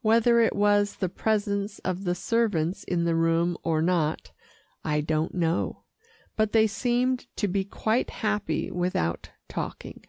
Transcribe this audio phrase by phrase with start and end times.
[0.00, 4.32] Whether it was the presence of the servants in the room or not,
[4.82, 5.82] I don't know,
[6.34, 10.06] but they seemed to be quite happy without talking.